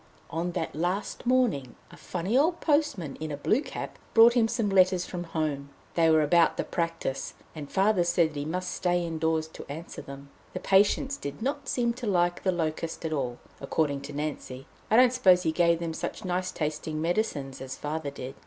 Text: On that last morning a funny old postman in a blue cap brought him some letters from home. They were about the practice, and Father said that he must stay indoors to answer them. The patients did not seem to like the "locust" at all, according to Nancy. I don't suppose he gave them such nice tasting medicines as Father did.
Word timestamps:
On 0.31 0.53
that 0.53 0.73
last 0.75 1.27
morning 1.27 1.75
a 1.91 1.95
funny 1.95 2.35
old 2.35 2.59
postman 2.59 3.17
in 3.17 3.31
a 3.31 3.37
blue 3.37 3.61
cap 3.61 3.99
brought 4.15 4.33
him 4.33 4.47
some 4.47 4.67
letters 4.67 5.05
from 5.05 5.25
home. 5.25 5.69
They 5.93 6.09
were 6.09 6.23
about 6.23 6.57
the 6.57 6.63
practice, 6.63 7.35
and 7.53 7.71
Father 7.71 8.03
said 8.03 8.29
that 8.31 8.35
he 8.35 8.43
must 8.45 8.71
stay 8.71 9.05
indoors 9.05 9.47
to 9.49 9.65
answer 9.71 10.01
them. 10.01 10.29
The 10.53 10.59
patients 10.59 11.17
did 11.17 11.43
not 11.43 11.69
seem 11.69 11.93
to 11.93 12.07
like 12.07 12.41
the 12.41 12.51
"locust" 12.51 13.05
at 13.05 13.13
all, 13.13 13.37
according 13.59 14.01
to 14.01 14.13
Nancy. 14.13 14.65
I 14.89 14.95
don't 14.95 15.13
suppose 15.13 15.43
he 15.43 15.51
gave 15.51 15.77
them 15.79 15.93
such 15.93 16.25
nice 16.25 16.51
tasting 16.51 16.99
medicines 16.99 17.61
as 17.61 17.75
Father 17.77 18.09
did. 18.09 18.33